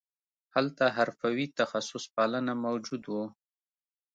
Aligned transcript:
هلته 0.53 0.83
حرفوي 0.95 1.45
تخصص 1.59 2.03
پالنه 2.15 2.53
موجود 2.65 3.03
وو 3.11 3.23